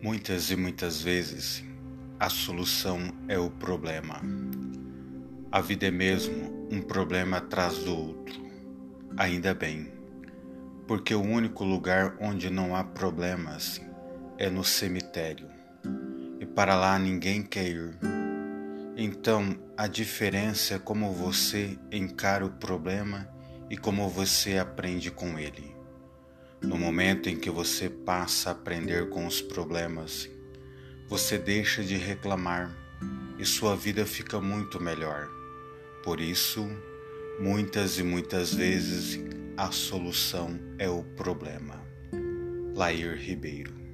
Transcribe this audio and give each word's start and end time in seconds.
Muitas 0.00 0.52
e 0.52 0.56
muitas 0.56 1.02
vezes 1.02 1.64
a 2.20 2.28
solução 2.28 3.12
é 3.26 3.36
o 3.36 3.50
problema. 3.50 4.22
A 5.50 5.60
vida 5.60 5.86
é 5.86 5.90
mesmo 5.90 6.68
um 6.70 6.80
problema 6.80 7.38
atrás 7.38 7.78
do 7.78 7.96
outro. 7.96 8.40
Ainda 9.16 9.52
bem, 9.54 9.92
porque 10.86 11.12
o 11.12 11.20
único 11.20 11.64
lugar 11.64 12.16
onde 12.20 12.48
não 12.48 12.76
há 12.76 12.84
problemas 12.84 13.80
é 14.38 14.48
no 14.48 14.62
cemitério. 14.62 15.48
E 16.38 16.46
para 16.46 16.76
lá 16.76 16.96
ninguém 16.96 17.42
quer 17.42 17.66
ir. 17.66 17.98
Então, 18.96 19.58
a 19.76 19.88
diferença 19.88 20.74
é 20.74 20.78
como 20.78 21.12
você 21.12 21.76
encara 21.90 22.46
o 22.46 22.50
problema 22.50 23.28
e 23.68 23.76
como 23.76 24.08
você 24.08 24.58
aprende 24.58 25.10
com 25.10 25.36
ele. 25.36 25.77
No 26.60 26.76
momento 26.76 27.28
em 27.28 27.36
que 27.36 27.50
você 27.50 27.88
passa 27.88 28.50
a 28.50 28.52
aprender 28.52 29.08
com 29.08 29.26
os 29.26 29.40
problemas, 29.40 30.28
você 31.08 31.38
deixa 31.38 31.82
de 31.82 31.96
reclamar 31.96 32.76
e 33.38 33.44
sua 33.44 33.76
vida 33.76 34.04
fica 34.04 34.40
muito 34.40 34.82
melhor. 34.82 35.28
Por 36.02 36.20
isso, 36.20 36.68
muitas 37.40 37.98
e 37.98 38.02
muitas 38.02 38.52
vezes 38.52 39.20
a 39.56 39.70
solução 39.70 40.58
é 40.78 40.88
o 40.88 41.02
problema. 41.02 41.82
Lair 42.74 43.16
Ribeiro 43.16 43.87